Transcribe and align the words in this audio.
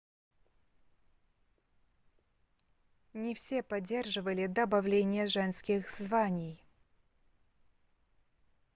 не 3.13 3.35
все 3.35 3.61
поддерживали 3.61 4.47
добавление 4.47 5.27
женских 5.27 5.87
званий 5.91 6.59